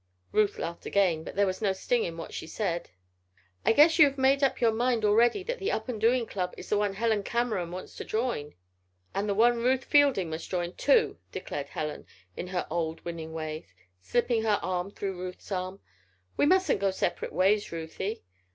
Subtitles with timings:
[0.31, 2.89] Ruth laughed again; but there was no sting in what she said:
[3.63, 6.55] "I guess you have made up your mind already that the Up and Doing Club
[6.57, 8.55] is the one Helen Cameron wants to join."
[9.13, 13.67] "And the one Ruth Fielding must join, too!" declared Helen, in her old winning way,
[13.99, 15.79] slipping her arm through Ruth's arm.
[16.35, 18.23] "We mustn't go separate ways, Ruthie."